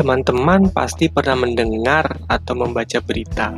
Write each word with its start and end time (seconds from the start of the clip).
Teman-teman 0.00 0.72
pasti 0.72 1.12
pernah 1.12 1.44
mendengar 1.44 2.24
atau 2.24 2.56
membaca 2.56 3.04
berita 3.04 3.52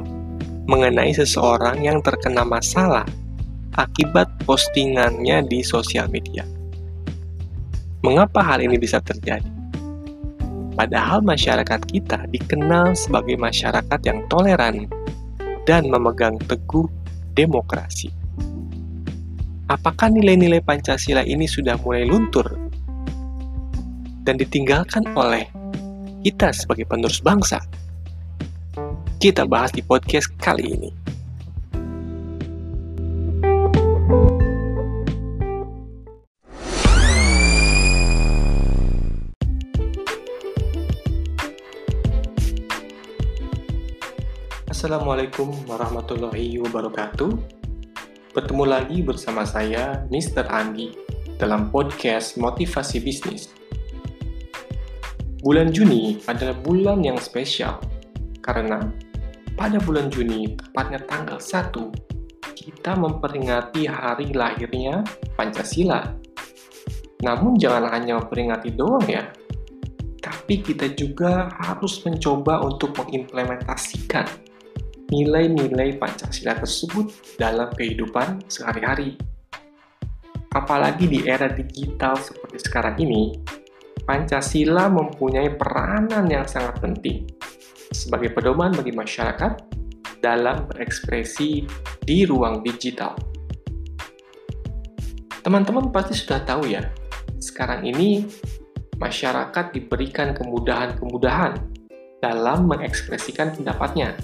mengenai 0.67 1.15
seseorang 1.15 1.87
yang 1.87 2.03
terkena 2.03 2.43
masalah 2.43 3.07
akibat 3.79 4.27
postingannya 4.43 5.47
di 5.47 5.63
sosial 5.63 6.11
media. 6.11 6.43
Mengapa 8.03 8.43
hal 8.43 8.59
ini 8.59 8.75
bisa 8.75 8.99
terjadi? 8.99 9.47
Padahal 10.75 11.23
masyarakat 11.23 11.79
kita 11.87 12.27
dikenal 12.27 12.99
sebagai 12.99 13.39
masyarakat 13.39 14.01
yang 14.03 14.27
toleran 14.27 14.91
dan 15.63 15.87
memegang 15.87 16.43
teguh 16.51 16.91
demokrasi. 17.39 18.11
Apakah 19.71 20.11
nilai-nilai 20.11 20.59
Pancasila 20.59 21.23
ini 21.23 21.47
sudah 21.47 21.79
mulai 21.87 22.03
luntur 22.03 22.51
dan 24.27 24.35
ditinggalkan 24.43 25.07
oleh 25.15 25.62
kita 26.23 26.55
sebagai 26.55 26.87
penerus 26.87 27.19
bangsa? 27.19 27.59
Kita 29.19 29.43
bahas 29.43 29.75
di 29.75 29.83
podcast 29.83 30.31
kali 30.39 30.71
ini. 30.71 30.91
Assalamualaikum 44.71 45.51
warahmatullahi 45.67 46.59
wabarakatuh. 46.63 47.31
Bertemu 48.31 48.65
lagi 48.67 48.99
bersama 49.03 49.43
saya, 49.43 50.07
Mr. 50.11 50.47
Andi, 50.47 50.95
dalam 51.39 51.71
podcast 51.71 52.39
Motivasi 52.39 52.99
Bisnis 53.03 53.62
Bulan 55.43 55.75
Juni 55.75 56.23
adalah 56.31 56.55
bulan 56.55 57.03
yang 57.03 57.19
spesial 57.19 57.83
karena 58.47 58.79
pada 59.59 59.83
bulan 59.83 60.07
Juni, 60.07 60.55
tepatnya 60.55 61.03
tanggal 61.03 61.43
1, 61.43 62.55
kita 62.55 62.95
memperingati 62.95 63.91
hari 63.91 64.31
lahirnya 64.31 65.03
Pancasila. 65.35 66.15
Namun 67.27 67.59
jangan 67.59 67.91
hanya 67.91 68.23
memperingati 68.23 68.71
doang 68.71 69.03
ya, 69.11 69.27
tapi 70.23 70.63
kita 70.63 70.95
juga 70.95 71.51
harus 71.59 71.99
mencoba 72.07 72.63
untuk 72.63 72.95
mengimplementasikan 73.03 74.31
nilai-nilai 75.11 75.99
Pancasila 75.99 76.55
tersebut 76.55 77.11
dalam 77.35 77.67
kehidupan 77.75 78.47
sehari-hari. 78.47 79.19
Apalagi 80.55 81.11
di 81.11 81.27
era 81.27 81.51
digital 81.51 82.15
seperti 82.15 82.63
sekarang 82.63 82.95
ini, 83.03 83.35
Pancasila 84.03 84.91
mempunyai 84.91 85.55
peranan 85.55 86.27
yang 86.27 86.43
sangat 86.47 86.83
penting 86.83 87.23
sebagai 87.95 88.35
pedoman 88.35 88.75
bagi 88.75 88.91
masyarakat 88.91 89.53
dalam 90.19 90.67
berekspresi 90.71 91.63
di 92.03 92.27
ruang 92.27 92.63
digital. 92.63 93.15
Teman-teman 95.43 95.91
pasti 95.91 96.15
sudah 96.15 96.43
tahu 96.47 96.71
ya, 96.71 96.87
sekarang 97.43 97.83
ini 97.83 98.27
masyarakat 99.03 99.75
diberikan 99.75 100.31
kemudahan-kemudahan 100.35 101.59
dalam 102.23 102.71
mengekspresikan 102.71 103.51
pendapatnya. 103.51 104.15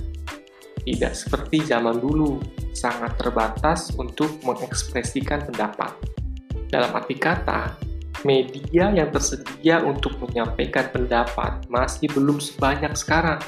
Tidak 0.87 1.13
seperti 1.13 1.67
zaman 1.67 1.99
dulu, 1.99 2.39
sangat 2.71 3.19
terbatas 3.19 3.91
untuk 3.99 4.39
mengekspresikan 4.47 5.43
pendapat. 5.51 5.91
Dalam 6.71 6.95
arti 6.95 7.19
kata, 7.19 7.88
media 8.27 8.91
yang 8.91 9.11
tersedia 9.15 9.83
untuk 9.83 10.19
menyampaikan 10.19 10.91
pendapat 10.91 11.67
masih 11.71 12.11
belum 12.11 12.43
sebanyak 12.43 12.95
sekarang. 12.99 13.39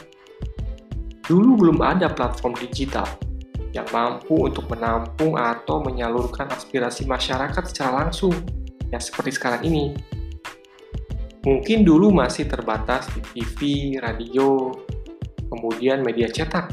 Dulu 1.26 1.58
belum 1.58 1.78
ada 1.82 2.10
platform 2.10 2.58
digital 2.58 3.06
yang 3.70 3.86
mampu 3.94 4.50
untuk 4.50 4.66
menampung 4.66 5.38
atau 5.38 5.78
menyalurkan 5.78 6.50
aspirasi 6.50 7.06
masyarakat 7.06 7.62
secara 7.70 8.06
langsung, 8.06 8.34
yang 8.90 8.98
seperti 8.98 9.38
sekarang 9.38 9.62
ini. 9.62 9.94
Mungkin 11.46 11.86
dulu 11.86 12.12
masih 12.12 12.50
terbatas 12.50 13.08
di 13.14 13.22
TV, 13.32 13.58
radio, 14.02 14.74
kemudian 15.48 16.02
media 16.04 16.28
cetak. 16.28 16.68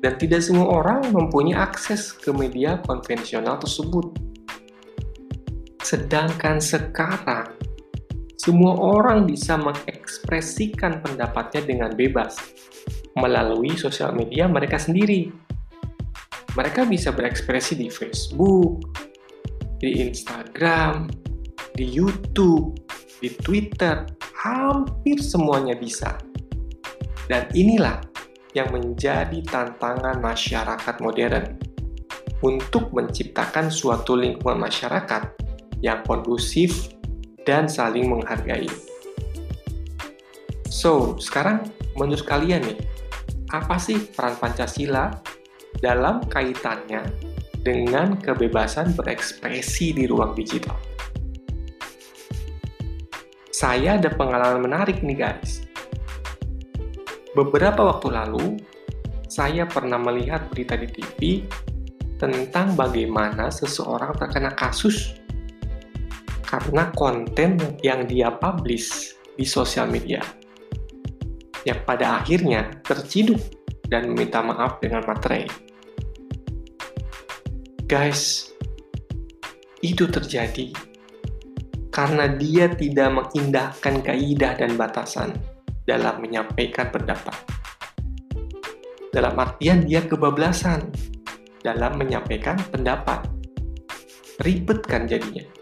Dan 0.00 0.16
tidak 0.16 0.40
semua 0.40 0.80
orang 0.80 1.12
mempunyai 1.12 1.60
akses 1.60 2.16
ke 2.16 2.32
media 2.32 2.80
konvensional 2.88 3.60
tersebut 3.60 4.29
Sedangkan 5.90 6.62
sekarang, 6.62 7.50
semua 8.38 8.78
orang 8.78 9.26
bisa 9.26 9.58
mengekspresikan 9.58 11.02
pendapatnya 11.02 11.66
dengan 11.66 11.90
bebas 11.98 12.38
melalui 13.18 13.74
sosial 13.74 14.14
media 14.14 14.46
mereka 14.46 14.78
sendiri. 14.78 15.34
Mereka 16.54 16.86
bisa 16.86 17.10
berekspresi 17.10 17.74
di 17.74 17.90
Facebook, 17.90 18.86
di 19.82 20.06
Instagram, 20.06 21.10
di 21.74 21.90
YouTube, 21.90 22.78
di 23.18 23.34
Twitter, 23.42 24.06
hampir 24.46 25.18
semuanya 25.18 25.74
bisa. 25.74 26.14
Dan 27.26 27.50
inilah 27.50 27.98
yang 28.54 28.70
menjadi 28.70 29.42
tantangan 29.42 30.22
masyarakat 30.22 30.94
modern 31.02 31.58
untuk 32.46 32.94
menciptakan 32.94 33.74
suatu 33.74 34.14
lingkungan 34.14 34.70
masyarakat 34.70 35.49
yang 35.80 36.04
kondusif 36.04 36.92
dan 37.44 37.66
saling 37.66 38.08
menghargai. 38.08 38.68
So, 40.70 41.18
sekarang 41.18 41.66
menurut 41.98 42.22
kalian 42.24 42.62
nih, 42.62 42.78
apa 43.50 43.76
sih 43.76 43.98
peran 44.14 44.38
Pancasila 44.38 45.10
dalam 45.82 46.22
kaitannya 46.30 47.02
dengan 47.60 48.16
kebebasan 48.16 48.94
berekspresi 48.94 49.92
di 49.92 50.04
ruang 50.06 50.32
digital? 50.38 50.78
Saya 53.50 54.00
ada 54.00 54.08
pengalaman 54.08 54.64
menarik 54.64 55.04
nih 55.04 55.18
guys. 55.20 55.60
Beberapa 57.36 57.84
waktu 57.84 58.08
lalu, 58.08 58.56
saya 59.28 59.68
pernah 59.68 60.00
melihat 60.00 60.48
berita 60.48 60.80
di 60.80 60.88
TV 60.88 61.18
tentang 62.16 62.72
bagaimana 62.72 63.52
seseorang 63.52 64.16
terkena 64.16 64.52
kasus 64.56 65.19
karena 66.50 66.90
konten 66.98 67.54
yang 67.86 68.10
dia 68.10 68.34
publish 68.34 69.14
di 69.38 69.46
sosial 69.46 69.86
media 69.86 70.18
yang 71.62 71.78
pada 71.86 72.18
akhirnya 72.18 72.82
terciduk 72.82 73.38
dan 73.86 74.10
meminta 74.10 74.42
maaf 74.42 74.82
dengan 74.82 75.06
materai. 75.06 75.46
Guys, 77.86 78.50
itu 79.82 80.10
terjadi 80.10 80.74
karena 81.90 82.30
dia 82.34 82.70
tidak 82.70 83.10
mengindahkan 83.14 83.94
kaidah 84.02 84.54
dan 84.58 84.74
batasan 84.74 85.30
dalam 85.86 86.22
menyampaikan 86.22 86.90
pendapat. 86.90 87.34
Dalam 89.10 89.34
artian 89.38 89.86
dia 89.86 90.02
kebablasan 90.06 90.86
dalam 91.66 91.98
menyampaikan 91.98 92.56
pendapat. 92.70 93.26
Ribet 94.40 94.86
kan 94.86 95.10
jadinya. 95.10 95.59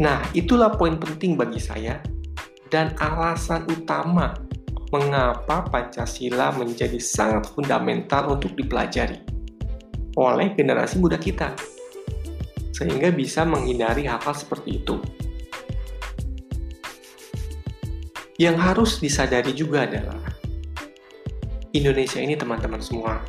Nah, 0.00 0.24
itulah 0.32 0.72
poin 0.80 0.96
penting 0.96 1.36
bagi 1.36 1.60
saya 1.60 2.00
dan 2.72 2.96
alasan 2.96 3.68
utama 3.68 4.32
mengapa 4.88 5.68
Pancasila 5.68 6.56
menjadi 6.56 6.96
sangat 6.96 7.52
fundamental 7.52 8.32
untuk 8.32 8.56
dipelajari 8.56 9.20
oleh 10.16 10.56
generasi 10.56 10.96
muda 10.96 11.20
kita, 11.20 11.52
sehingga 12.72 13.12
bisa 13.12 13.44
menghindari 13.44 14.08
hal-hal 14.08 14.32
seperti 14.32 14.80
itu. 14.80 14.96
Yang 18.40 18.56
harus 18.56 18.90
disadari 19.04 19.52
juga 19.52 19.84
adalah 19.84 20.32
Indonesia 21.76 22.24
ini 22.24 22.40
teman-teman 22.40 22.80
semua 22.80 23.20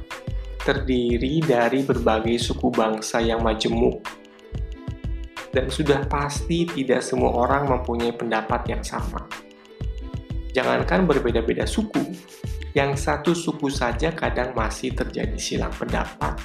terdiri 0.63 1.43
dari 1.43 1.83
berbagai 1.83 2.39
suku 2.39 2.71
bangsa 2.71 3.19
yang 3.19 3.43
majemuk 3.43 4.20
dan 5.51 5.67
sudah 5.67 6.07
pasti 6.07 6.63
tidak 6.67 7.03
semua 7.03 7.31
orang 7.47 7.67
mempunyai 7.67 8.15
pendapat 8.15 8.67
yang 8.71 8.83
sama. 8.83 9.27
Jangankan 10.51 11.07
berbeda-beda 11.07 11.63
suku, 11.63 12.11
yang 12.75 12.95
satu 12.95 13.35
suku 13.35 13.67
saja 13.71 14.11
kadang 14.11 14.55
masih 14.55 14.91
terjadi 14.95 15.35
silang 15.35 15.71
pendapat 15.75 16.39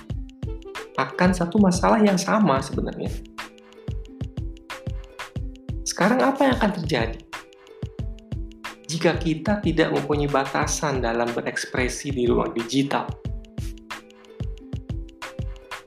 akan 0.97 1.31
satu 1.37 1.61
masalah 1.61 2.01
yang 2.01 2.17
sama 2.17 2.59
sebenarnya. 2.65 3.13
Sekarang 5.85 6.25
apa 6.25 6.41
yang 6.49 6.55
akan 6.61 6.73
terjadi? 6.83 7.21
Jika 8.87 9.19
kita 9.21 9.61
tidak 9.61 9.93
mempunyai 9.93 10.31
batasan 10.31 11.05
dalam 11.05 11.29
berekspresi 11.37 12.15
di 12.15 12.25
ruang 12.25 12.55
digital, 12.55 13.05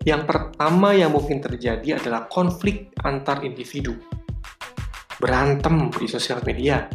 yang 0.09 0.25
pertama 0.25 0.89
yang 0.97 1.13
mungkin 1.13 1.37
terjadi 1.37 2.01
adalah 2.01 2.25
konflik 2.25 2.89
antar 3.05 3.45
individu. 3.45 3.93
Berantem 5.21 5.93
di 5.93 6.09
sosial 6.09 6.41
media 6.41 6.89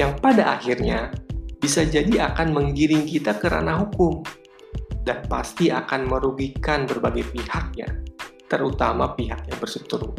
yang 0.00 0.16
pada 0.16 0.56
akhirnya 0.56 1.12
bisa 1.60 1.84
jadi 1.84 2.32
akan 2.32 2.56
menggiring 2.56 3.04
kita 3.04 3.36
ke 3.36 3.52
ranah 3.52 3.84
hukum 3.84 4.24
dan 5.04 5.20
pasti 5.28 5.68
akan 5.68 6.08
merugikan 6.08 6.88
berbagai 6.88 7.28
pihak 7.36 7.66
ya, 7.76 7.88
terutama 8.48 9.12
pihak 9.12 9.44
yang 9.44 9.58
berseteru. 9.60 10.16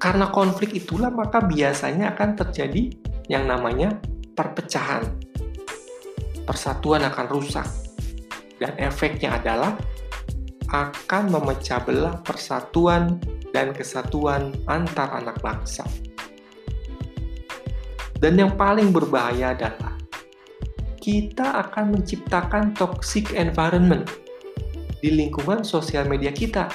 Karena 0.00 0.32
konflik 0.32 0.72
itulah 0.72 1.12
maka 1.12 1.44
biasanya 1.44 2.16
akan 2.16 2.32
terjadi 2.32 2.88
yang 3.28 3.44
namanya 3.44 4.00
perpecahan. 4.32 5.04
Persatuan 6.48 7.04
akan 7.04 7.26
rusak. 7.28 7.79
Dan 8.60 8.76
efeknya 8.76 9.40
adalah 9.40 9.72
akan 10.70 11.34
memecah 11.34 11.82
belah 11.82 12.20
persatuan 12.22 13.18
dan 13.50 13.74
kesatuan 13.74 14.54
antar 14.70 15.10
anak 15.18 15.40
bangsa. 15.42 15.82
Dan 18.20 18.36
yang 18.36 18.54
paling 18.54 18.92
berbahaya 18.92 19.56
adalah 19.56 19.96
kita 21.00 21.66
akan 21.66 21.96
menciptakan 21.96 22.76
toxic 22.76 23.32
environment 23.32 24.04
di 25.00 25.08
lingkungan 25.08 25.64
sosial 25.64 26.04
media 26.04 26.30
kita. 26.30 26.68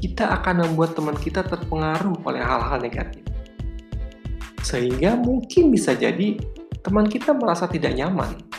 Kita 0.00 0.32
akan 0.40 0.64
membuat 0.64 0.96
teman 0.96 1.18
kita 1.18 1.44
terpengaruh 1.44 2.24
oleh 2.24 2.40
hal-hal 2.40 2.78
negatif. 2.80 3.26
Sehingga 4.64 5.18
mungkin 5.18 5.74
bisa 5.74 5.92
jadi 5.92 6.38
teman 6.80 7.10
kita 7.10 7.36
merasa 7.36 7.68
tidak 7.68 7.92
nyaman 7.98 8.49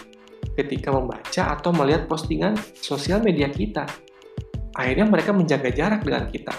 ketika 0.55 0.91
membaca 0.91 1.55
atau 1.55 1.71
melihat 1.71 2.07
postingan 2.07 2.57
sosial 2.77 3.23
media 3.23 3.47
kita. 3.47 3.87
Akhirnya 4.75 5.07
mereka 5.07 5.31
menjaga 5.35 5.71
jarak 5.71 6.03
dengan 6.03 6.27
kita. 6.31 6.53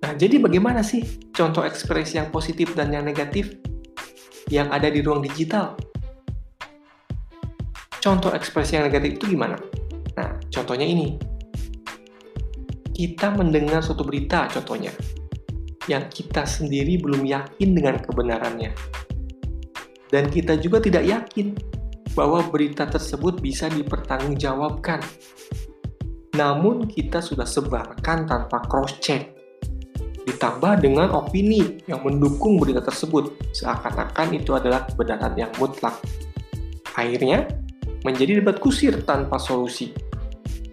Nah, 0.00 0.12
jadi 0.16 0.40
bagaimana 0.40 0.80
sih 0.80 1.04
contoh 1.30 1.62
ekspresi 1.62 2.16
yang 2.16 2.32
positif 2.32 2.72
dan 2.72 2.90
yang 2.90 3.04
negatif 3.04 3.60
yang 4.48 4.72
ada 4.72 4.88
di 4.88 5.04
ruang 5.04 5.20
digital? 5.22 5.76
Contoh 8.00 8.32
ekspresi 8.32 8.80
yang 8.80 8.88
negatif 8.88 9.20
itu 9.20 9.36
gimana? 9.36 9.60
Nah, 10.16 10.40
contohnya 10.48 10.88
ini. 10.88 11.20
Kita 12.96 13.32
mendengar 13.32 13.80
suatu 13.80 14.04
berita, 14.04 14.44
contohnya, 14.52 14.92
yang 15.88 16.08
kita 16.12 16.44
sendiri 16.44 17.00
belum 17.00 17.24
yakin 17.24 17.70
dengan 17.72 17.96
kebenarannya. 17.96 18.72
Dan 20.10 20.26
kita 20.26 20.58
juga 20.58 20.82
tidak 20.82 21.06
yakin 21.06 21.54
bahwa 22.18 22.42
berita 22.50 22.86
tersebut 22.86 23.38
bisa 23.38 23.70
dipertanggungjawabkan. 23.70 25.00
Namun 26.34 26.90
kita 26.90 27.22
sudah 27.22 27.46
sebarkan 27.46 28.26
tanpa 28.26 28.62
cross-check. 28.66 29.38
Ditambah 30.26 30.82
dengan 30.82 31.10
opini 31.14 31.80
yang 31.86 32.02
mendukung 32.06 32.58
berita 32.58 32.82
tersebut, 32.82 33.34
seakan-akan 33.54 34.28
itu 34.36 34.54
adalah 34.54 34.86
kebenaran 34.86 35.34
yang 35.34 35.50
mutlak. 35.58 35.96
Akhirnya, 36.94 37.46
menjadi 38.04 38.38
debat 38.42 38.58
kusir 38.60 38.94
tanpa 39.06 39.40
solusi, 39.40 39.90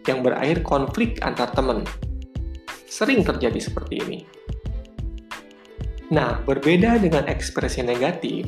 yang 0.06 0.22
berakhir 0.22 0.62
konflik 0.63 1.19
antar 1.25 1.51
teman. 1.51 1.84
Sering 2.88 3.22
terjadi 3.22 3.60
seperti 3.60 3.95
ini. 4.04 4.19
Nah, 6.07 6.39
berbeda 6.44 7.04
dengan 7.04 7.28
ekspresi 7.28 7.84
negatif, 7.84 8.48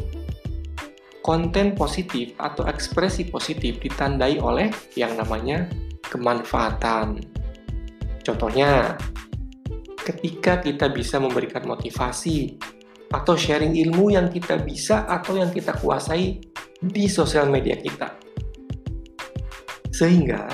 konten 1.19 1.75
positif 1.75 2.35
atau 2.39 2.63
ekspresi 2.65 3.27
positif 3.27 3.77
ditandai 3.83 4.39
oleh 4.39 4.71
yang 4.95 5.15
namanya 5.19 5.67
kemanfaatan. 6.07 7.19
Contohnya, 8.23 8.95
ketika 10.03 10.63
kita 10.63 10.89
bisa 10.89 11.21
memberikan 11.21 11.67
motivasi 11.67 12.57
atau 13.09 13.33
sharing 13.33 13.73
ilmu 13.73 14.13
yang 14.13 14.29
kita 14.29 14.61
bisa 14.61 15.05
atau 15.09 15.37
yang 15.37 15.49
kita 15.49 15.73
kuasai 15.81 16.41
di 16.79 17.05
sosial 17.09 17.49
media 17.49 17.75
kita. 17.75 18.15
Sehingga 19.89 20.47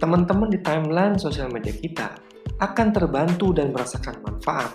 teman-teman 0.00 0.50
di 0.50 0.58
timeline 0.58 1.20
sosial 1.20 1.52
media 1.52 1.70
kita 1.70 2.18
akan 2.58 2.88
terbantu 2.90 3.54
dan 3.54 3.70
merasakan 3.70 4.18
manfaat 4.24 4.74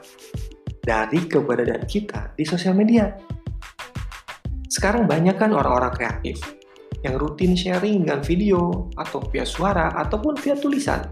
dari 0.79 1.27
keberadaan 1.27 1.83
kita 1.83 2.31
di 2.37 2.47
sosial 2.47 2.77
media. 2.77 3.11
Sekarang 4.67 5.07
banyak 5.07 5.39
kan 5.39 5.55
orang-orang 5.55 5.95
kreatif 5.95 6.43
yang 6.99 7.15
rutin 7.15 7.55
sharing 7.55 8.03
dengan 8.03 8.19
video 8.19 8.91
atau 8.99 9.23
via 9.31 9.47
suara 9.47 9.95
ataupun 9.95 10.35
via 10.43 10.59
tulisan. 10.59 11.07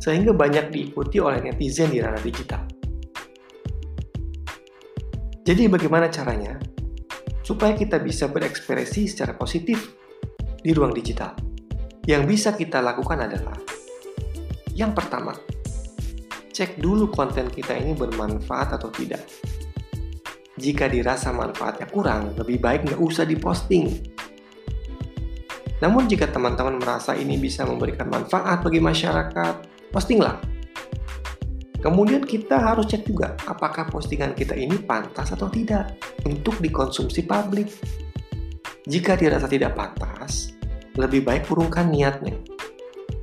Sehingga 0.00 0.36
banyak 0.36 0.68
diikuti 0.72 1.16
oleh 1.20 1.40
netizen 1.40 1.92
di 1.92 2.00
ranah 2.00 2.20
digital. 2.20 2.64
Jadi 5.40 5.64
bagaimana 5.66 6.12
caranya 6.12 6.60
supaya 7.40 7.72
kita 7.72 7.96
bisa 7.98 8.28
berekspresi 8.28 9.08
secara 9.08 9.32
positif 9.32 9.96
di 10.60 10.70
ruang 10.76 10.92
digital? 10.92 11.32
Yang 12.04 12.22
bisa 12.28 12.48
kita 12.52 12.84
lakukan 12.84 13.24
adalah 13.24 13.56
yang 14.76 14.96
pertama, 14.96 15.36
cek 16.52 16.80
dulu 16.80 17.08
konten 17.12 17.48
kita 17.48 17.76
ini 17.76 17.92
bermanfaat 17.96 18.76
atau 18.76 18.88
tidak. 18.92 19.24
Jika 20.60 20.92
dirasa 20.92 21.32
manfaatnya 21.32 21.88
kurang, 21.88 22.36
lebih 22.36 22.60
baik 22.60 22.84
nggak 22.84 23.00
usah 23.00 23.24
diposting. 23.24 23.88
Namun 25.80 26.04
jika 26.04 26.28
teman-teman 26.28 26.76
merasa 26.76 27.16
ini 27.16 27.40
bisa 27.40 27.64
memberikan 27.64 28.12
manfaat 28.12 28.60
bagi 28.60 28.76
masyarakat, 28.84 29.54
postinglah. 29.88 30.36
Kemudian 31.80 32.20
kita 32.28 32.60
harus 32.60 32.92
cek 32.92 33.08
juga 33.08 33.32
apakah 33.48 33.88
postingan 33.88 34.36
kita 34.36 34.52
ini 34.52 34.76
pantas 34.84 35.32
atau 35.32 35.48
tidak 35.48 35.96
untuk 36.28 36.60
dikonsumsi 36.60 37.24
publik. 37.24 37.72
Jika 38.84 39.16
dirasa 39.16 39.48
tidak 39.48 39.72
pantas, 39.80 40.52
lebih 41.00 41.24
baik 41.24 41.48
urungkan 41.48 41.88
niatnya 41.88 42.36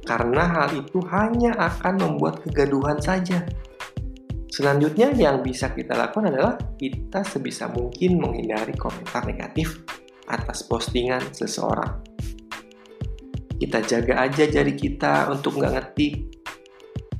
karena 0.07 0.47
hal 0.47 0.69
itu 0.71 1.03
hanya 1.11 1.51
akan 1.59 1.99
membuat 1.99 2.39
kegaduhan 2.47 2.95
saja. 3.03 3.43
Selanjutnya 4.57 5.13
yang 5.13 5.45
bisa 5.45 5.69
kita 5.69 5.93
lakukan 5.93 6.33
adalah 6.33 6.57
kita 6.81 7.21
sebisa 7.21 7.69
mungkin 7.69 8.17
menghindari 8.17 8.73
komentar 8.73 9.21
negatif 9.29 9.85
atas 10.25 10.65
postingan 10.65 11.21
seseorang. 11.29 12.01
Kita 13.53 13.85
jaga 13.85 14.25
aja 14.25 14.49
jari 14.49 14.73
kita 14.73 15.29
untuk 15.29 15.61
nggak 15.61 15.73
ngetik, 15.77 16.13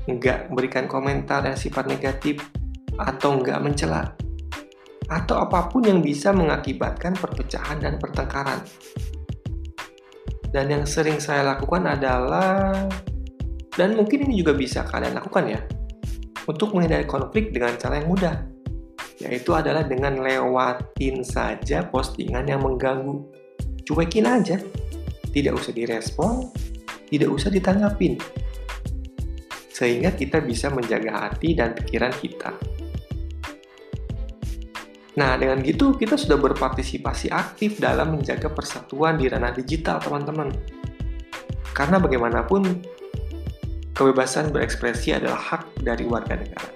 nggak 0.09 0.49
memberikan 0.49 0.89
komentar 0.89 1.45
yang 1.45 1.53
sifat 1.53 1.85
negatif, 1.85 2.41
atau 2.97 3.37
nggak 3.37 3.61
mencela, 3.61 4.17
atau 5.05 5.37
apa 5.37 5.69
pun 5.69 5.85
yang 5.85 6.01
bisa 6.01 6.33
mengakibatkan 6.33 7.13
perpecahan 7.13 7.77
dan 7.77 8.01
pertengkaran. 8.01 8.65
Dan 10.49 10.73
yang 10.73 10.89
sering 10.89 11.21
saya 11.21 11.45
lakukan 11.45 11.85
adalah 11.85 12.81
dan 13.77 13.93
mungkin 13.93 14.25
ini 14.25 14.41
juga 14.41 14.57
bisa 14.57 14.81
kalian 14.89 15.21
lakukan 15.21 15.45
ya 15.53 15.61
untuk 16.47 16.73
menghindari 16.73 17.05
konflik 17.05 17.51
dengan 17.51 17.75
cara 17.75 17.99
yang 18.01 18.09
mudah 18.09 18.35
yaitu 19.17 19.49
adalah 19.49 19.81
dengan 19.81 20.21
lewatin 20.21 21.25
saja 21.25 21.81
postingan 21.89 22.45
yang 22.45 22.61
mengganggu. 22.61 23.25
Cuekin 23.81 24.29
aja. 24.29 24.61
Tidak 25.33 25.57
usah 25.57 25.73
direspon 25.73 26.45
tidak 27.07 27.29
usah 27.31 27.49
ditanggapin. 27.49 28.19
Sehingga 29.71 30.11
kita 30.13 30.43
bisa 30.43 30.67
menjaga 30.67 31.27
hati 31.27 31.55
dan 31.55 31.73
pikiran 31.73 32.13
kita. 32.19 32.51
Nah, 35.17 35.33
dengan 35.33 35.65
gitu 35.65 35.97
kita 35.97 36.13
sudah 36.13 36.37
berpartisipasi 36.37 37.33
aktif 37.33 37.81
dalam 37.81 38.13
menjaga 38.13 38.53
persatuan 38.53 39.17
di 39.17 39.25
ranah 39.25 39.49
digital, 39.53 39.97
teman-teman. 39.97 40.53
Karena 41.73 41.97
bagaimanapun, 41.97 42.61
kebebasan 43.97 44.53
berekspresi 44.53 45.17
adalah 45.17 45.41
hak 45.41 45.81
dari 45.81 46.05
warga 46.05 46.37
negara. 46.37 46.69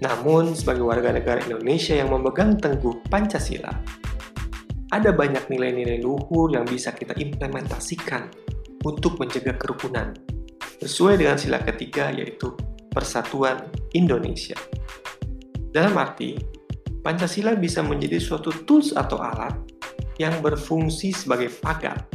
Namun, 0.00 0.56
sebagai 0.56 0.88
warga 0.88 1.12
negara 1.12 1.44
Indonesia 1.44 1.92
yang 1.92 2.08
memegang 2.08 2.56
teguh 2.56 3.04
Pancasila, 3.12 3.72
ada 4.96 5.12
banyak 5.12 5.44
nilai-nilai 5.52 6.00
luhur 6.00 6.56
yang 6.56 6.64
bisa 6.64 6.96
kita 6.96 7.12
implementasikan 7.20 8.32
untuk 8.80 9.20
menjaga 9.20 9.60
kerukunan, 9.60 10.16
sesuai 10.80 11.20
dengan 11.20 11.36
sila 11.36 11.60
ketiga 11.60 12.08
yaitu 12.08 12.56
persatuan 12.88 13.68
Indonesia. 13.92 14.56
Dalam 15.68 15.92
arti, 16.00 16.32
Pancasila 17.04 17.52
bisa 17.60 17.84
menjadi 17.84 18.16
suatu 18.16 18.48
tools 18.64 18.96
atau 18.96 19.20
alat 19.20 19.52
yang 20.16 20.40
berfungsi 20.40 21.12
sebagai 21.12 21.52
pagar 21.60 22.08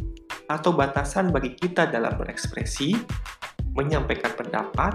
atau 0.49 0.73
batasan 0.73 1.29
bagi 1.29 1.53
kita 1.53 1.85
dalam 1.87 2.17
berekspresi, 2.17 2.97
menyampaikan 3.75 4.31
pendapat, 4.35 4.93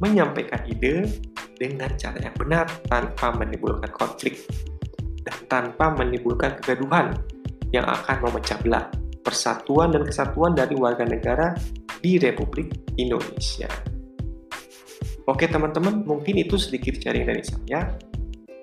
menyampaikan 0.00 0.60
ide 0.68 1.08
dengan 1.56 1.92
cara 1.96 2.18
yang 2.20 2.36
benar 2.36 2.66
tanpa 2.88 3.32
menimbulkan 3.36 3.90
konflik 3.92 4.44
dan 5.24 5.36
tanpa 5.48 5.92
menimbulkan 5.92 6.56
kegaduhan 6.60 7.12
yang 7.70 7.84
akan 7.84 8.16
memecah 8.28 8.58
belah 8.64 8.86
persatuan 9.20 9.92
dan 9.92 10.02
kesatuan 10.08 10.56
dari 10.56 10.74
warga 10.74 11.04
negara 11.04 11.52
di 12.00 12.16
Republik 12.16 12.72
Indonesia. 12.96 13.68
Oke 15.28 15.46
teman-teman, 15.46 16.02
mungkin 16.02 16.40
itu 16.40 16.56
sedikit 16.56 16.96
sharing 16.98 17.28
dari 17.28 17.44
saya 17.44 17.94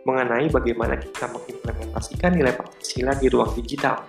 mengenai 0.03 0.51
bagaimana 0.51 0.97
kita 0.97 1.29
mengimplementasikan 1.31 2.31
nilai 2.35 2.55
Pancasila 2.55 3.13
di 3.15 3.27
ruang 3.31 3.51
digital 3.55 4.03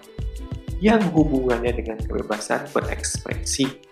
yang 0.79 1.03
hubungannya 1.11 1.75
dengan 1.75 1.99
kebebasan 1.99 2.71
berekspresi. 2.71 3.88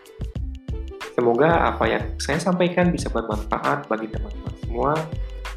Semoga 1.16 1.72
apa 1.72 1.88
yang 1.88 2.04
saya 2.20 2.36
sampaikan 2.36 2.92
bisa 2.92 3.08
bermanfaat 3.08 3.88
bagi 3.88 4.12
teman-teman 4.12 4.54
semua 4.60 4.92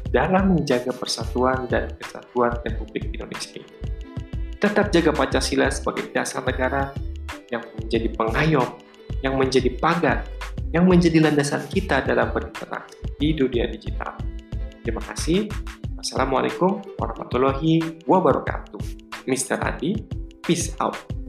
dalam 0.08 0.56
menjaga 0.56 0.90
persatuan 0.96 1.68
dan 1.68 1.92
kesatuan 2.00 2.56
Republik 2.64 3.12
Indonesia. 3.12 3.60
Tetap 4.56 4.88
jaga 4.88 5.12
Pancasila 5.12 5.68
sebagai 5.68 6.08
dasar 6.16 6.40
negara 6.48 6.96
yang 7.52 7.60
menjadi 7.76 8.08
pengayom, 8.08 8.68
yang 9.20 9.36
menjadi 9.36 9.68
pagar 9.76 10.24
yang 10.70 10.86
menjadi 10.86 11.18
landasan 11.18 11.66
kita 11.66 12.02
dalam 12.06 12.30
berinteraksi 12.30 13.02
di 13.18 13.34
dunia 13.34 13.66
digital. 13.66 14.14
Terima 14.86 15.02
kasih. 15.02 15.50
Wassalamualaikum 15.98 16.80
warahmatullahi 16.96 18.06
wabarakatuh. 18.06 18.80
Mr. 19.28 19.60
Adi, 19.60 19.98
peace 20.40 20.72
out. 20.80 21.19